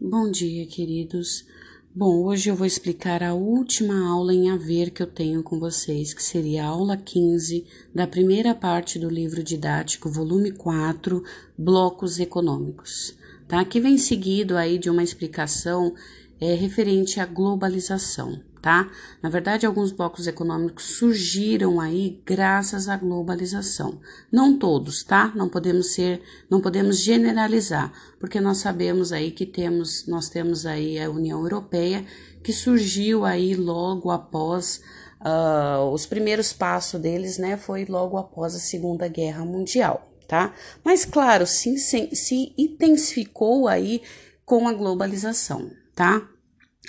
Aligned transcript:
Bom 0.00 0.30
dia, 0.30 0.64
queridos. 0.64 1.44
Bom, 1.92 2.24
hoje 2.24 2.48
eu 2.48 2.54
vou 2.54 2.64
explicar 2.64 3.20
a 3.20 3.34
última 3.34 4.08
aula 4.08 4.32
em 4.32 4.48
haver 4.48 4.92
que 4.92 5.02
eu 5.02 5.08
tenho 5.08 5.42
com 5.42 5.58
vocês, 5.58 6.14
que 6.14 6.22
seria 6.22 6.62
a 6.62 6.68
aula 6.68 6.96
15 6.96 7.66
da 7.92 8.06
primeira 8.06 8.54
parte 8.54 8.96
do 8.96 9.10
livro 9.10 9.42
didático, 9.42 10.08
volume 10.08 10.52
4, 10.52 11.20
Blocos 11.58 12.20
Econômicos. 12.20 13.16
Tá? 13.48 13.64
Que 13.64 13.80
vem 13.80 13.98
seguido 13.98 14.56
aí 14.56 14.78
de 14.78 14.88
uma 14.88 15.02
explicação 15.02 15.92
é, 16.40 16.54
referente 16.54 17.20
à 17.20 17.26
globalização 17.26 18.40
tá? 18.60 18.90
Na 19.22 19.28
verdade, 19.28 19.66
alguns 19.66 19.92
blocos 19.92 20.26
econômicos 20.26 20.96
surgiram 20.96 21.80
aí 21.80 22.20
graças 22.24 22.88
à 22.88 22.96
globalização. 22.96 24.00
Não 24.30 24.58
todos, 24.58 25.02
tá? 25.02 25.32
Não 25.34 25.48
podemos 25.48 25.94
ser, 25.94 26.20
não 26.50 26.60
podemos 26.60 26.98
generalizar, 26.98 27.92
porque 28.18 28.40
nós 28.40 28.58
sabemos 28.58 29.12
aí 29.12 29.30
que 29.30 29.46
temos, 29.46 30.06
nós 30.06 30.28
temos 30.28 30.66
aí 30.66 30.98
a 31.00 31.10
União 31.10 31.40
Europeia 31.40 32.04
que 32.42 32.52
surgiu 32.52 33.24
aí 33.24 33.54
logo 33.54 34.10
após 34.10 34.80
uh, 35.20 35.90
os 35.92 36.06
primeiros 36.06 36.52
passos 36.52 37.00
deles, 37.00 37.38
né? 37.38 37.56
Foi 37.56 37.84
logo 37.84 38.16
após 38.16 38.54
a 38.54 38.58
Segunda 38.58 39.08
Guerra 39.08 39.44
Mundial, 39.44 40.12
tá? 40.26 40.54
Mas 40.84 41.04
claro, 41.04 41.46
se, 41.46 41.78
se 41.78 42.52
intensificou 42.56 43.68
aí 43.68 44.02
com 44.44 44.66
a 44.66 44.72
globalização, 44.72 45.70
tá? 45.98 46.22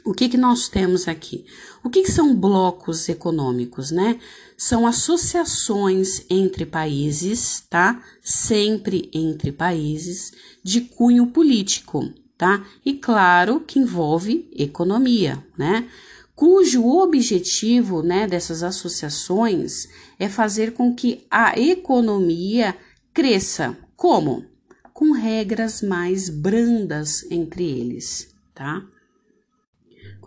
O 0.06 0.14
que, 0.14 0.30
que 0.30 0.38
nós 0.38 0.70
temos 0.70 1.08
aqui? 1.08 1.44
O 1.84 1.90
que, 1.90 2.04
que 2.04 2.12
são 2.12 2.36
blocos 2.36 3.10
econômicos, 3.10 3.90
né? 3.90 4.20
São 4.56 4.86
associações 4.86 6.24
entre 6.30 6.64
países, 6.64 7.64
tá? 7.68 8.04
Sempre 8.22 9.10
entre 9.12 9.52
países, 9.52 10.32
de 10.64 10.82
cunho 10.82 11.26
político, 11.26 12.08
tá? 12.38 12.64
E 12.86 12.94
claro 12.94 13.62
que 13.62 13.80
envolve 13.80 14.48
economia, 14.56 15.44
né? 15.58 15.90
Cujo 16.36 16.86
objetivo, 16.86 18.04
né, 18.04 18.28
dessas 18.28 18.62
associações 18.62 19.90
é 20.20 20.30
fazer 20.30 20.74
com 20.74 20.94
que 20.94 21.26
a 21.32 21.60
economia 21.60 22.78
cresça. 23.12 23.76
Como? 23.96 24.46
Com 24.94 25.14
regras 25.14 25.82
mais 25.82 26.30
brandas 26.30 27.26
entre 27.32 27.66
eles, 27.66 28.34
tá? 28.54 28.86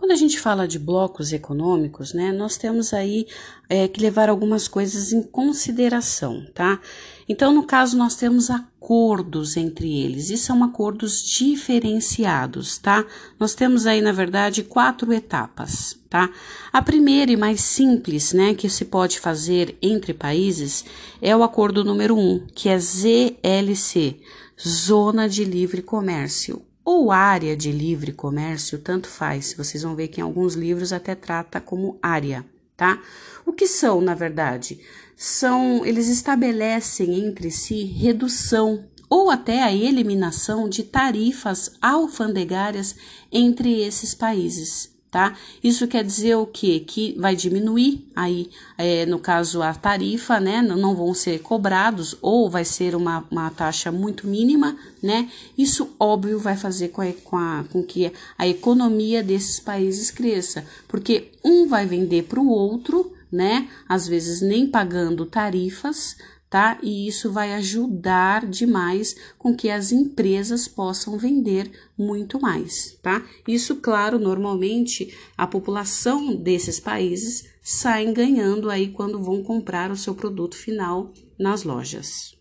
Quando 0.03 0.11
a 0.11 0.17
gente 0.17 0.37
fala 0.37 0.67
de 0.67 0.77
blocos 0.77 1.31
econômicos, 1.31 2.13
né, 2.13 2.33
nós 2.33 2.57
temos 2.57 2.93
aí 2.93 3.25
é, 3.69 3.87
que 3.87 4.01
levar 4.01 4.27
algumas 4.27 4.67
coisas 4.67 5.13
em 5.13 5.23
consideração, 5.23 6.45
tá? 6.53 6.81
Então, 7.29 7.53
no 7.53 7.63
caso, 7.63 7.95
nós 7.95 8.13
temos 8.17 8.49
acordos 8.49 9.55
entre 9.55 10.03
eles, 10.03 10.29
e 10.29 10.37
são 10.37 10.61
acordos 10.61 11.23
diferenciados, 11.23 12.77
tá? 12.77 13.05
Nós 13.39 13.55
temos 13.55 13.87
aí, 13.87 14.01
na 14.01 14.11
verdade, 14.11 14.61
quatro 14.63 15.13
etapas, 15.13 15.97
tá? 16.09 16.29
A 16.73 16.81
primeira 16.81 17.31
e 17.31 17.37
mais 17.37 17.61
simples, 17.61 18.33
né, 18.33 18.53
que 18.53 18.69
se 18.69 18.83
pode 18.83 19.21
fazer 19.21 19.77
entre 19.81 20.13
países 20.13 20.83
é 21.21 21.33
o 21.33 21.43
acordo 21.43 21.81
número 21.81 22.17
um, 22.17 22.45
que 22.53 22.67
é 22.67 22.77
ZLC, 22.77 24.19
Zona 24.59 25.29
de 25.29 25.45
Livre 25.45 25.81
Comércio 25.81 26.61
ou 26.85 27.11
área 27.11 27.55
de 27.55 27.71
livre 27.71 28.11
comércio, 28.11 28.79
tanto 28.79 29.07
faz. 29.07 29.53
Vocês 29.53 29.83
vão 29.83 29.95
ver 29.95 30.09
que 30.09 30.19
em 30.19 30.23
alguns 30.23 30.53
livros 30.53 30.93
até 30.93 31.15
trata 31.15 31.59
como 31.61 31.97
área, 32.01 32.45
tá? 32.75 33.01
O 33.45 33.53
que 33.53 33.67
são, 33.67 34.01
na 34.01 34.13
verdade? 34.13 34.79
São, 35.15 35.85
eles 35.85 36.07
estabelecem 36.07 37.25
entre 37.25 37.51
si 37.51 37.83
redução 37.83 38.85
ou 39.09 39.29
até 39.29 39.61
a 39.61 39.71
eliminação 39.71 40.67
de 40.67 40.83
tarifas 40.83 41.73
alfandegárias 41.81 42.95
entre 43.31 43.81
esses 43.81 44.13
países 44.15 44.92
tá? 45.13 45.37
Isso 45.63 45.87
quer 45.87 46.03
dizer 46.03 46.35
o 46.37 46.47
quê? 46.47 46.83
Que 46.85 47.15
vai 47.19 47.35
diminuir 47.35 48.09
aí, 48.15 48.49
é, 48.79 49.05
no 49.05 49.19
caso, 49.19 49.61
a 49.61 49.71
tarifa, 49.71 50.39
né? 50.39 50.59
Não 50.59 50.95
vão 50.95 51.13
ser 51.13 51.39
cobrados 51.39 52.17
ou 52.19 52.49
vai 52.49 52.65
ser 52.65 52.95
uma, 52.95 53.23
uma 53.29 53.51
taxa 53.51 53.91
muito 53.91 54.25
mínima, 54.25 54.75
né? 55.03 55.29
Isso, 55.55 55.95
óbvio, 55.99 56.39
vai 56.39 56.57
fazer 56.57 56.87
com, 56.87 57.03
a, 57.03 57.13
com, 57.23 57.37
a, 57.37 57.63
com 57.71 57.83
que 57.83 58.11
a 58.35 58.47
economia 58.47 59.21
desses 59.21 59.59
países 59.59 60.09
cresça, 60.09 60.65
porque 60.87 61.29
um 61.45 61.67
vai 61.67 61.85
vender 61.85 62.23
para 62.23 62.39
o 62.39 62.49
outro, 62.49 63.13
né? 63.31 63.69
Às 63.87 64.07
vezes 64.07 64.41
nem 64.41 64.65
pagando 64.65 65.27
tarifas, 65.27 66.17
tá? 66.53 66.77
E 66.83 67.07
isso 67.07 67.31
vai 67.31 67.51
ajudar 67.53 68.45
demais 68.45 69.15
com 69.39 69.55
que 69.55 69.71
as 69.71 69.91
empresas 69.91 70.67
possam 70.67 71.17
vender 71.17 71.71
muito 71.97 72.39
mais, 72.39 72.95
tá? 73.01 73.25
Isso, 73.47 73.77
claro, 73.77 74.19
normalmente 74.19 75.11
a 75.35 75.47
população 75.47 76.35
desses 76.35 76.79
países 76.79 77.45
saem 77.59 78.13
ganhando 78.13 78.69
aí 78.69 78.89
quando 78.89 79.23
vão 79.23 79.41
comprar 79.41 79.89
o 79.89 79.97
seu 79.97 80.13
produto 80.13 80.55
final 80.55 81.11
nas 81.39 81.63
lojas. 81.63 82.37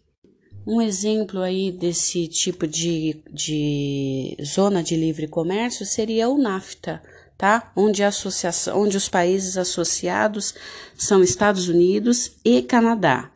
Um 0.67 0.83
exemplo 0.83 1.41
aí 1.41 1.73
desse 1.73 2.29
tipo 2.29 2.67
de, 2.67 3.17
de 3.33 4.37
zona 4.45 4.83
de 4.83 4.95
livre 4.95 5.27
comércio 5.27 5.87
seria 5.87 6.29
o 6.29 6.37
NAFTA, 6.37 7.03
tá? 7.39 7.73
Onde, 7.75 8.03
a 8.03 8.09
associação, 8.09 8.79
onde 8.79 8.95
os 8.95 9.09
países 9.09 9.57
associados 9.57 10.55
são 10.99 11.23
Estados 11.23 11.67
Unidos 11.71 12.33
e 12.45 12.61
Canadá. 12.61 13.33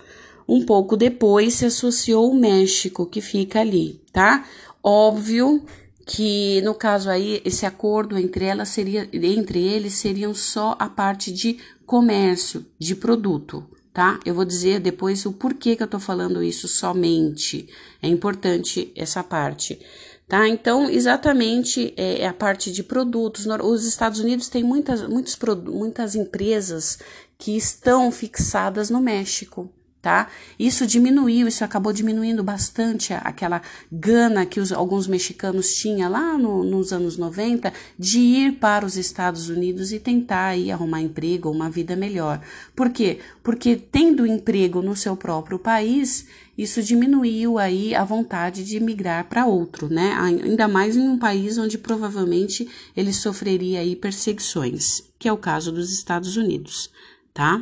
Um 0.48 0.64
pouco 0.64 0.96
depois 0.96 1.54
se 1.54 1.66
associou 1.66 2.30
o 2.30 2.38
México, 2.38 3.06
que 3.06 3.20
fica 3.20 3.60
ali, 3.60 4.00
tá? 4.12 4.46
Óbvio 4.82 5.64
que 6.06 6.60
no 6.62 6.72
caso 6.72 7.10
aí 7.10 7.42
esse 7.44 7.66
acordo 7.66 8.16
entre 8.16 8.44
elas 8.44 8.68
seria 8.68 9.08
entre 9.12 9.60
eles 9.60 9.94
seriam 9.94 10.32
só 10.32 10.76
a 10.78 10.88
parte 10.88 11.32
de 11.32 11.58
comércio 11.84 12.64
de 12.78 12.94
produto, 12.94 13.64
tá? 13.92 14.20
Eu 14.24 14.34
vou 14.34 14.44
dizer 14.44 14.78
depois 14.78 15.26
o 15.26 15.32
porquê 15.32 15.74
que 15.74 15.82
eu 15.82 15.88
tô 15.88 15.98
falando 15.98 16.42
isso 16.42 16.68
somente. 16.68 17.68
É 18.00 18.08
importante 18.08 18.92
essa 18.94 19.24
parte. 19.24 19.80
Tá? 20.28 20.48
Então, 20.48 20.90
exatamente 20.90 21.94
é, 21.96 22.22
é 22.22 22.26
a 22.26 22.34
parte 22.34 22.72
de 22.72 22.82
produtos. 22.82 23.46
Os 23.46 23.84
Estados 23.84 24.18
Unidos 24.18 24.48
têm 24.48 24.64
muitas, 24.64 25.06
muitos, 25.08 25.38
muitas 25.64 26.16
empresas 26.16 26.98
que 27.38 27.56
estão 27.56 28.10
fixadas 28.10 28.90
no 28.90 29.00
México, 29.00 29.70
tá? 30.06 30.28
Isso 30.56 30.86
diminuiu, 30.86 31.48
isso 31.48 31.64
acabou 31.64 31.92
diminuindo 31.92 32.40
bastante 32.40 33.12
aquela 33.12 33.60
gana 33.90 34.46
que 34.46 34.60
os, 34.60 34.70
alguns 34.70 35.08
mexicanos 35.08 35.74
tinham 35.74 36.08
lá 36.08 36.38
no, 36.38 36.62
nos 36.62 36.92
anos 36.92 37.16
90 37.16 37.72
de 37.98 38.20
ir 38.20 38.52
para 38.52 38.86
os 38.86 38.96
Estados 38.96 39.48
Unidos 39.48 39.90
e 39.90 39.98
tentar 39.98 40.50
aí 40.50 40.70
arrumar 40.70 41.00
emprego, 41.00 41.50
uma 41.50 41.68
vida 41.68 41.96
melhor. 41.96 42.40
Por 42.76 42.90
quê? 42.90 43.18
Porque 43.42 43.74
tendo 43.74 44.24
emprego 44.24 44.80
no 44.80 44.94
seu 44.94 45.16
próprio 45.16 45.58
país, 45.58 46.28
isso 46.56 46.80
diminuiu 46.84 47.58
aí 47.58 47.92
a 47.92 48.04
vontade 48.04 48.62
de 48.62 48.78
migrar 48.78 49.28
para 49.28 49.44
outro, 49.44 49.92
né? 49.92 50.14
Ainda 50.20 50.68
mais 50.68 50.96
em 50.96 51.00
um 51.00 51.18
país 51.18 51.58
onde 51.58 51.76
provavelmente 51.76 52.68
ele 52.96 53.12
sofreria 53.12 53.80
aí 53.80 53.96
perseguições, 53.96 55.02
que 55.18 55.26
é 55.26 55.32
o 55.32 55.36
caso 55.36 55.72
dos 55.72 55.92
Estados 55.92 56.36
Unidos, 56.36 56.92
tá? 57.34 57.60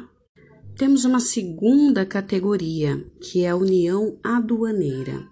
Temos 0.77 1.05
uma 1.05 1.21
segunda 1.21 2.05
categoria, 2.05 3.01
que 3.21 3.45
é 3.45 3.51
a 3.51 3.57
união 3.57 4.19
aduaneira. 4.25 5.25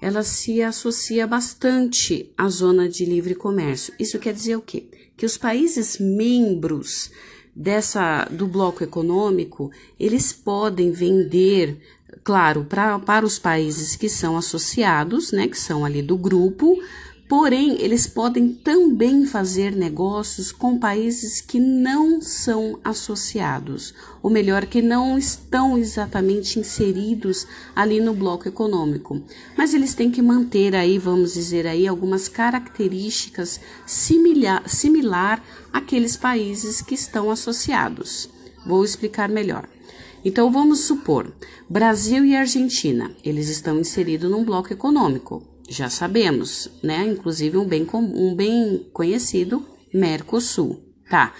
Ela 0.00 0.22
se 0.22 0.62
associa 0.62 1.26
bastante 1.26 2.32
à 2.38 2.48
zona 2.48 2.88
de 2.88 3.04
livre 3.04 3.34
comércio. 3.34 3.92
Isso 3.98 4.20
quer 4.20 4.32
dizer 4.32 4.54
o 4.54 4.62
quê? 4.62 4.86
Que 5.16 5.26
os 5.26 5.36
países 5.36 5.98
membros 5.98 7.10
dessa 7.54 8.26
do 8.26 8.46
bloco 8.46 8.84
econômico, 8.84 9.70
eles 9.98 10.32
podem 10.32 10.92
vender, 10.92 11.76
claro, 12.22 12.64
pra, 12.64 12.96
para 12.98 13.26
os 13.26 13.36
países 13.36 13.96
que 13.96 14.08
são 14.08 14.36
associados, 14.36 15.32
né, 15.32 15.48
que 15.48 15.58
são 15.58 15.84
ali 15.84 16.02
do 16.02 16.16
grupo, 16.16 16.78
Porém, 17.26 17.80
eles 17.80 18.06
podem 18.06 18.52
também 18.52 19.24
fazer 19.24 19.74
negócios 19.74 20.52
com 20.52 20.78
países 20.78 21.40
que 21.40 21.58
não 21.58 22.20
são 22.20 22.78
associados, 22.84 23.94
ou 24.22 24.30
melhor, 24.30 24.66
que 24.66 24.82
não 24.82 25.16
estão 25.16 25.78
exatamente 25.78 26.58
inseridos 26.60 27.46
ali 27.74 27.98
no 27.98 28.12
bloco 28.12 28.46
econômico. 28.46 29.22
Mas 29.56 29.72
eles 29.72 29.94
têm 29.94 30.10
que 30.10 30.20
manter 30.20 30.76
aí, 30.76 30.98
vamos 30.98 31.32
dizer 31.32 31.66
aí, 31.66 31.88
algumas 31.88 32.28
características 32.28 33.58
similar, 33.86 34.68
similar 34.68 35.42
àqueles 35.72 36.18
países 36.18 36.82
que 36.82 36.94
estão 36.94 37.30
associados. 37.30 38.28
Vou 38.66 38.84
explicar 38.84 39.30
melhor. 39.30 39.66
Então 40.22 40.52
vamos 40.52 40.80
supor, 40.80 41.32
Brasil 41.68 42.22
e 42.22 42.36
Argentina, 42.36 43.10
eles 43.24 43.48
estão 43.48 43.80
inseridos 43.80 44.30
num 44.30 44.44
bloco 44.44 44.72
econômico 44.72 45.53
já 45.68 45.88
sabemos, 45.88 46.70
né? 46.82 47.06
Inclusive 47.06 47.56
um 47.56 47.66
bem, 47.66 47.86
um 47.92 48.34
bem 48.34 48.86
conhecido 48.92 49.66
Mercosul, 49.92 50.82
tá? 51.08 51.32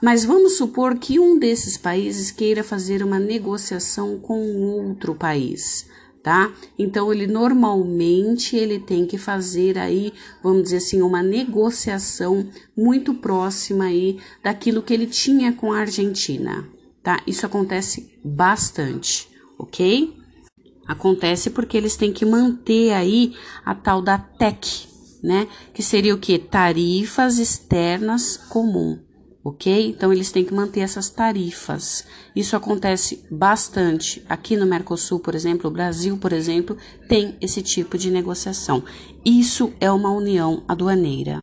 Mas 0.00 0.24
vamos 0.24 0.56
supor 0.56 0.98
que 0.98 1.18
um 1.18 1.38
desses 1.38 1.76
países 1.76 2.30
queira 2.30 2.64
fazer 2.64 3.02
uma 3.02 3.18
negociação 3.18 4.18
com 4.18 4.40
outro 4.62 5.14
país, 5.14 5.86
tá? 6.22 6.52
Então 6.78 7.12
ele 7.12 7.26
normalmente 7.26 8.56
ele 8.56 8.78
tem 8.78 9.06
que 9.06 9.16
fazer 9.16 9.78
aí, 9.78 10.12
vamos 10.42 10.64
dizer 10.64 10.78
assim, 10.78 11.02
uma 11.02 11.22
negociação 11.22 12.48
muito 12.76 13.14
próxima 13.14 13.84
aí 13.84 14.18
daquilo 14.42 14.82
que 14.82 14.92
ele 14.92 15.06
tinha 15.06 15.52
com 15.52 15.72
a 15.72 15.78
Argentina, 15.78 16.68
tá? 17.02 17.20
Isso 17.26 17.46
acontece 17.46 18.12
bastante, 18.24 19.28
ok? 19.58 20.21
Acontece 20.86 21.50
porque 21.50 21.76
eles 21.76 21.96
têm 21.96 22.12
que 22.12 22.24
manter 22.24 22.92
aí 22.92 23.34
a 23.64 23.74
tal 23.74 24.02
da 24.02 24.18
TEC, 24.18 24.88
né? 25.22 25.46
Que 25.72 25.82
seria 25.82 26.14
o 26.14 26.18
que? 26.18 26.38
Tarifas 26.38 27.38
externas 27.38 28.36
comum 28.36 28.98
ok? 29.44 29.88
Então 29.88 30.12
eles 30.12 30.30
têm 30.30 30.44
que 30.44 30.54
manter 30.54 30.80
essas 30.80 31.10
tarifas. 31.10 32.04
Isso 32.34 32.56
acontece 32.56 33.24
bastante. 33.30 34.24
Aqui 34.28 34.56
no 34.56 34.66
Mercosul, 34.66 35.20
por 35.20 35.34
exemplo, 35.34 35.68
o 35.68 35.72
Brasil, 35.72 36.16
por 36.16 36.32
exemplo, 36.32 36.76
tem 37.08 37.36
esse 37.40 37.62
tipo 37.62 37.98
de 37.98 38.10
negociação. 38.10 38.82
Isso 39.24 39.72
é 39.80 39.90
uma 39.90 40.10
união 40.10 40.62
aduaneira. 40.68 41.40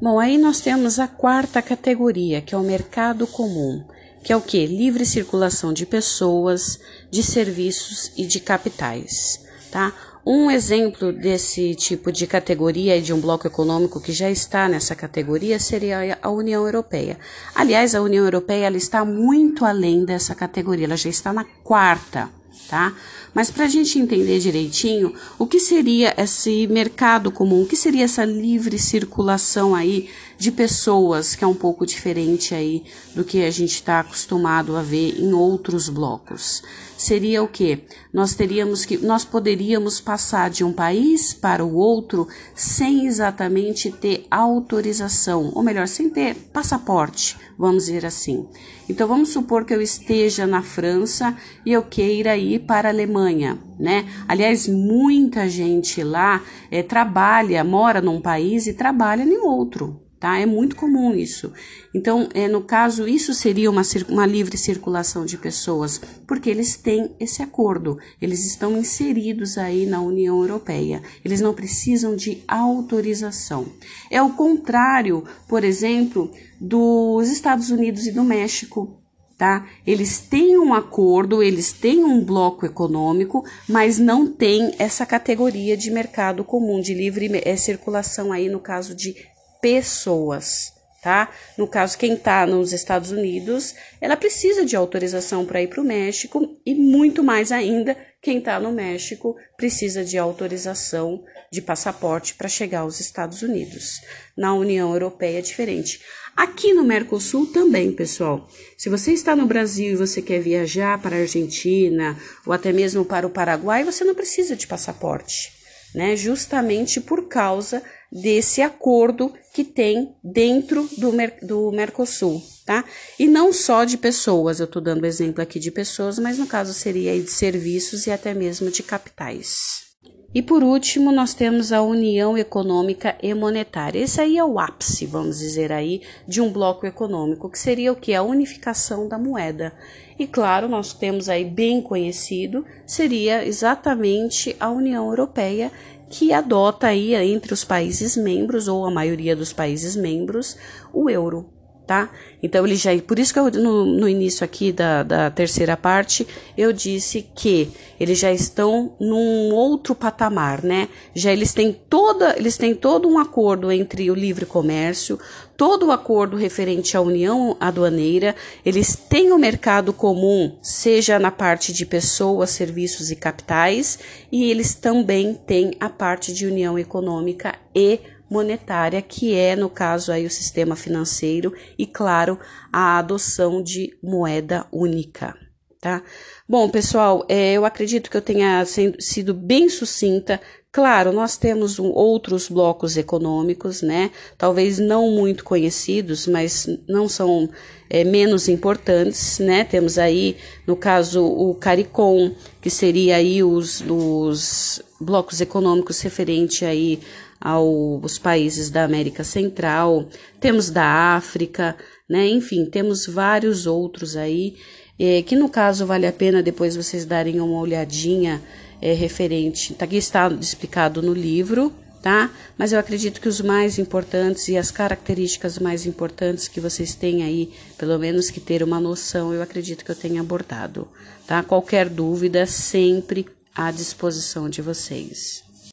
Bom, 0.00 0.18
aí 0.18 0.36
nós 0.36 0.60
temos 0.60 0.98
a 0.98 1.06
quarta 1.06 1.62
categoria, 1.62 2.40
que 2.40 2.54
é 2.54 2.58
o 2.58 2.62
mercado 2.62 3.26
comum, 3.26 3.84
que 4.22 4.32
é 4.32 4.36
o 4.36 4.40
que? 4.40 4.66
Livre 4.66 5.04
circulação 5.04 5.72
de 5.72 5.84
pessoas, 5.84 6.78
de 7.10 7.22
serviços 7.22 8.12
e 8.16 8.24
de 8.24 8.40
capitais, 8.40 9.40
tá? 9.70 9.92
Um 10.24 10.48
exemplo 10.48 11.12
desse 11.12 11.74
tipo 11.74 12.12
de 12.12 12.28
categoria 12.28 12.96
e 12.96 13.02
de 13.02 13.12
um 13.12 13.20
bloco 13.20 13.44
econômico 13.44 14.00
que 14.00 14.12
já 14.12 14.30
está 14.30 14.68
nessa 14.68 14.94
categoria 14.94 15.58
seria 15.58 16.16
a 16.22 16.30
União 16.30 16.64
Europeia. 16.64 17.18
Aliás, 17.52 17.92
a 17.92 18.00
União 18.00 18.24
Europeia 18.24 18.66
ela 18.66 18.76
está 18.76 19.04
muito 19.04 19.64
além 19.64 20.04
dessa 20.04 20.32
categoria, 20.32 20.84
ela 20.84 20.96
já 20.96 21.10
está 21.10 21.32
na 21.32 21.44
quarta, 21.64 22.30
tá? 22.72 22.96
Mas 23.34 23.50
para 23.50 23.66
a 23.66 23.68
gente 23.68 23.98
entender 23.98 24.38
direitinho, 24.38 25.12
o 25.38 25.46
que 25.46 25.60
seria 25.60 26.14
esse 26.16 26.66
mercado 26.68 27.30
comum, 27.30 27.64
o 27.64 27.66
que 27.66 27.76
seria 27.76 28.06
essa 28.06 28.24
livre 28.24 28.78
circulação 28.78 29.74
aí 29.74 30.08
de 30.38 30.50
pessoas, 30.50 31.34
que 31.34 31.44
é 31.44 31.46
um 31.46 31.54
pouco 31.54 31.84
diferente 31.84 32.54
aí 32.54 32.82
do 33.14 33.24
que 33.24 33.44
a 33.44 33.50
gente 33.50 33.74
está 33.74 34.00
acostumado 34.00 34.74
a 34.74 34.80
ver 34.80 35.20
em 35.20 35.34
outros 35.34 35.90
blocos 35.90 36.62
seria 37.02 37.42
o 37.42 37.48
que? 37.48 37.84
Nós 38.12 38.34
teríamos 38.34 38.84
que, 38.84 38.96
nós 38.96 39.24
poderíamos 39.24 40.00
passar 40.00 40.50
de 40.50 40.64
um 40.64 40.72
país 40.72 41.34
para 41.34 41.64
o 41.64 41.74
outro 41.74 42.28
sem 42.54 43.06
exatamente 43.06 43.90
ter 43.90 44.26
autorização, 44.30 45.50
ou 45.54 45.62
melhor, 45.62 45.88
sem 45.88 46.08
ter 46.08 46.34
passaporte, 46.52 47.36
vamos 47.58 47.86
dizer 47.86 48.06
assim. 48.06 48.48
Então 48.88 49.08
vamos 49.08 49.30
supor 49.30 49.64
que 49.64 49.74
eu 49.74 49.82
esteja 49.82 50.46
na 50.46 50.62
França 50.62 51.36
e 51.66 51.72
eu 51.72 51.82
queira 51.82 52.36
ir 52.36 52.60
para 52.60 52.88
a 52.88 52.92
Alemanha, 52.92 53.58
né? 53.78 54.06
Aliás, 54.28 54.68
muita 54.68 55.48
gente 55.48 56.02
lá 56.02 56.42
é, 56.70 56.82
trabalha, 56.82 57.64
mora 57.64 58.00
num 58.00 58.20
país 58.20 58.66
e 58.66 58.74
trabalha 58.74 59.22
em 59.22 59.38
outro 59.38 60.02
tá? 60.22 60.38
É 60.38 60.46
muito 60.46 60.76
comum 60.76 61.12
isso. 61.16 61.52
Então, 61.92 62.28
é, 62.32 62.46
no 62.46 62.62
caso, 62.62 63.08
isso 63.08 63.34
seria 63.34 63.68
uma, 63.68 63.82
uma 64.08 64.24
livre 64.24 64.56
circulação 64.56 65.26
de 65.26 65.36
pessoas, 65.36 66.00
porque 66.28 66.48
eles 66.48 66.76
têm 66.76 67.10
esse 67.18 67.42
acordo, 67.42 67.98
eles 68.20 68.46
estão 68.46 68.78
inseridos 68.78 69.58
aí 69.58 69.84
na 69.84 70.00
União 70.00 70.40
Europeia, 70.40 71.02
eles 71.24 71.40
não 71.40 71.52
precisam 71.52 72.14
de 72.14 72.40
autorização. 72.46 73.66
É 74.08 74.22
o 74.22 74.30
contrário, 74.30 75.24
por 75.48 75.64
exemplo, 75.64 76.30
dos 76.60 77.28
Estados 77.28 77.70
Unidos 77.70 78.06
e 78.06 78.12
do 78.12 78.22
México. 78.22 79.00
Tá? 79.36 79.66
Eles 79.84 80.20
têm 80.20 80.56
um 80.56 80.72
acordo, 80.72 81.42
eles 81.42 81.72
têm 81.72 82.04
um 82.04 82.24
bloco 82.24 82.64
econômico, 82.64 83.44
mas 83.68 83.98
não 83.98 84.24
tem 84.24 84.72
essa 84.78 85.04
categoria 85.04 85.76
de 85.76 85.90
mercado 85.90 86.44
comum, 86.44 86.80
de 86.80 86.94
livre 86.94 87.28
é, 87.44 87.56
circulação 87.56 88.30
aí 88.30 88.48
no 88.48 88.60
caso 88.60 88.94
de 88.94 89.16
pessoas, 89.62 90.72
tá? 91.02 91.32
No 91.56 91.68
caso, 91.68 91.96
quem 91.96 92.14
está 92.14 92.44
nos 92.46 92.72
Estados 92.72 93.12
Unidos, 93.12 93.74
ela 94.00 94.16
precisa 94.16 94.66
de 94.66 94.76
autorização 94.76 95.46
para 95.46 95.62
ir 95.62 95.68
para 95.68 95.80
o 95.80 95.84
México 95.84 96.60
e 96.66 96.74
muito 96.74 97.22
mais 97.22 97.50
ainda, 97.50 97.96
quem 98.20 98.38
está 98.38 98.60
no 98.60 98.72
México 98.72 99.36
precisa 99.56 100.04
de 100.04 100.18
autorização 100.18 101.24
de 101.50 101.62
passaporte 101.62 102.34
para 102.34 102.48
chegar 102.48 102.80
aos 102.80 103.00
Estados 103.00 103.42
Unidos. 103.42 104.00
Na 104.36 104.52
União 104.54 104.92
Europeia 104.92 105.38
é 105.38 105.42
diferente. 105.42 106.00
Aqui 106.36 106.72
no 106.72 106.82
Mercosul 106.82 107.46
também, 107.46 107.92
pessoal. 107.92 108.48
Se 108.78 108.88
você 108.88 109.12
está 109.12 109.36
no 109.36 109.46
Brasil 109.46 109.92
e 109.92 109.96
você 109.96 110.22
quer 110.22 110.40
viajar 110.40 111.00
para 111.00 111.16
a 111.16 111.20
Argentina 111.20 112.18
ou 112.46 112.52
até 112.52 112.72
mesmo 112.72 113.04
para 113.04 113.26
o 113.26 113.30
Paraguai, 113.30 113.84
você 113.84 114.02
não 114.02 114.14
precisa 114.14 114.56
de 114.56 114.66
passaporte, 114.66 115.52
né? 115.94 116.16
Justamente 116.16 117.00
por 117.00 117.28
causa 117.28 117.82
desse 118.10 118.60
acordo 118.60 119.32
que 119.54 119.64
tem 119.64 120.14
dentro 120.22 120.88
do, 120.96 121.12
do 121.42 121.72
Mercosul, 121.72 122.42
tá? 122.64 122.84
E 123.18 123.26
não 123.26 123.52
só 123.52 123.84
de 123.84 123.96
pessoas, 123.96 124.60
eu 124.60 124.64
estou 124.64 124.80
dando 124.82 125.06
exemplo 125.06 125.42
aqui 125.42 125.58
de 125.58 125.70
pessoas, 125.70 126.18
mas 126.18 126.38
no 126.38 126.46
caso 126.46 126.72
seria 126.72 127.18
de 127.20 127.30
serviços 127.30 128.06
e 128.06 128.10
até 128.10 128.34
mesmo 128.34 128.70
de 128.70 128.82
capitais. 128.82 129.91
E 130.34 130.40
por 130.40 130.62
último, 130.62 131.12
nós 131.12 131.34
temos 131.34 131.72
a 131.72 131.82
União 131.82 132.38
Econômica 132.38 133.14
e 133.22 133.34
Monetária. 133.34 134.00
Esse 134.00 134.18
aí 134.18 134.38
é 134.38 134.44
o 134.44 134.58
ápice, 134.58 135.04
vamos 135.04 135.40
dizer 135.40 135.70
aí, 135.70 136.00
de 136.26 136.40
um 136.40 136.50
bloco 136.50 136.86
econômico, 136.86 137.50
que 137.50 137.58
seria 137.58 137.92
o 137.92 137.96
que? 137.96 138.14
A 138.14 138.22
unificação 138.22 139.06
da 139.06 139.18
moeda. 139.18 139.74
E 140.18 140.26
claro, 140.26 140.68
nós 140.68 140.94
temos 140.94 141.28
aí 141.28 141.44
bem 141.44 141.82
conhecido, 141.82 142.64
seria 142.86 143.44
exatamente 143.44 144.56
a 144.58 144.70
União 144.70 145.06
Europeia 145.08 145.70
que 146.08 146.32
adota 146.32 146.86
aí 146.86 147.14
entre 147.14 147.52
os 147.52 147.64
países 147.64 148.16
membros 148.16 148.68
ou 148.68 148.86
a 148.86 148.90
maioria 148.90 149.36
dos 149.36 149.52
países 149.52 149.96
membros 149.96 150.56
o 150.92 151.10
euro, 151.10 151.50
tá? 151.92 152.08
Então 152.42 152.64
ele 152.66 152.74
já, 152.74 152.90
por 153.06 153.18
isso 153.18 153.34
que 153.34 153.38
eu, 153.38 153.50
no, 153.50 153.84
no 153.84 154.08
início 154.08 154.42
aqui 154.42 154.72
da, 154.72 155.02
da 155.02 155.30
terceira 155.30 155.76
parte 155.76 156.26
eu 156.56 156.72
disse 156.72 157.26
que 157.34 157.70
eles 158.00 158.18
já 158.18 158.32
estão 158.32 158.94
num 158.98 159.52
outro 159.52 159.94
patamar, 159.94 160.64
né? 160.64 160.88
Já 161.14 161.30
eles 161.30 161.52
têm 161.52 161.70
toda, 161.70 162.34
eles 162.38 162.56
têm 162.56 162.74
todo 162.74 163.06
um 163.06 163.18
acordo 163.18 163.70
entre 163.70 164.10
o 164.10 164.14
livre 164.14 164.46
comércio, 164.46 165.20
todo 165.54 165.88
o 165.88 165.92
acordo 165.92 166.34
referente 166.34 166.96
à 166.96 167.00
união 167.02 167.58
aduaneira, 167.60 168.34
eles 168.64 168.96
têm 168.96 169.30
o 169.30 169.38
mercado 169.38 169.92
comum, 169.92 170.56
seja 170.62 171.18
na 171.18 171.30
parte 171.30 171.74
de 171.74 171.84
pessoas, 171.84 172.48
serviços 172.50 173.10
e 173.10 173.16
capitais, 173.16 173.98
e 174.32 174.50
eles 174.50 174.74
também 174.74 175.34
têm 175.34 175.72
a 175.78 175.90
parte 175.90 176.32
de 176.32 176.46
união 176.46 176.78
econômica 176.78 177.54
e 177.74 178.00
monetária, 178.32 179.02
que 179.02 179.34
é, 179.34 179.54
no 179.54 179.68
caso, 179.68 180.10
aí 180.10 180.24
o 180.24 180.30
sistema 180.30 180.74
financeiro 180.74 181.52
e, 181.78 181.86
claro, 181.86 182.38
a 182.72 182.98
adoção 182.98 183.62
de 183.62 183.96
moeda 184.02 184.66
única. 184.72 185.36
Tá? 185.80 186.02
Bom, 186.48 186.68
pessoal, 186.70 187.26
é, 187.28 187.54
eu 187.54 187.64
acredito 187.64 188.08
que 188.08 188.16
eu 188.16 188.22
tenha 188.22 188.64
sido 188.98 189.34
bem 189.34 189.68
sucinta, 189.68 190.40
Claro, 190.72 191.12
nós 191.12 191.36
temos 191.36 191.78
um, 191.78 191.90
outros 191.90 192.48
blocos 192.48 192.96
econômicos, 192.96 193.82
né? 193.82 194.10
Talvez 194.38 194.78
não 194.78 195.10
muito 195.10 195.44
conhecidos, 195.44 196.26
mas 196.26 196.66
não 196.88 197.10
são 197.10 197.50
é, 197.90 198.02
menos 198.04 198.48
importantes, 198.48 199.38
né? 199.38 199.64
Temos 199.64 199.98
aí, 199.98 200.34
no 200.66 200.74
caso, 200.74 201.22
o 201.22 201.54
CARICOM, 201.56 202.34
que 202.58 202.70
seria 202.70 203.16
aí 203.16 203.42
os, 203.42 203.84
os 203.86 204.82
blocos 204.98 205.42
econômicos 205.42 206.00
referente 206.00 206.64
aí 206.64 207.00
aos 207.42 208.18
países 208.18 208.70
da 208.70 208.84
América 208.84 209.24
Central, 209.24 210.08
temos 210.40 210.70
da 210.70 210.84
África, 211.16 211.76
né? 212.08 212.28
Enfim, 212.28 212.64
temos 212.64 213.06
vários 213.06 213.66
outros 213.66 214.16
aí, 214.16 214.54
é, 214.98 215.22
que 215.22 215.34
no 215.34 215.48
caso 215.48 215.84
vale 215.84 216.06
a 216.06 216.12
pena 216.12 216.42
depois 216.42 216.76
vocês 216.76 217.04
darem 217.04 217.40
uma 217.40 217.58
olhadinha 217.58 218.40
é, 218.80 218.92
referente, 218.92 219.74
tá 219.74 219.84
aqui 219.84 219.96
está 219.96 220.28
explicado 220.40 221.02
no 221.02 221.12
livro, 221.12 221.72
tá? 222.00 222.30
Mas 222.56 222.72
eu 222.72 222.78
acredito 222.78 223.20
que 223.20 223.28
os 223.28 223.40
mais 223.40 223.78
importantes 223.78 224.48
e 224.48 224.56
as 224.56 224.70
características 224.70 225.58
mais 225.58 225.84
importantes 225.84 226.46
que 226.46 226.60
vocês 226.60 226.94
têm 226.94 227.24
aí, 227.24 227.52
pelo 227.76 227.98
menos 227.98 228.30
que 228.30 228.40
ter 228.40 228.62
uma 228.62 228.80
noção, 228.80 229.32
eu 229.32 229.42
acredito 229.42 229.84
que 229.84 229.90
eu 229.90 229.96
tenha 229.96 230.20
abordado, 230.20 230.86
tá? 231.26 231.42
Qualquer 231.42 231.88
dúvida, 231.88 232.46
sempre 232.46 233.26
à 233.54 233.70
disposição 233.70 234.48
de 234.48 234.62
vocês. 234.62 235.42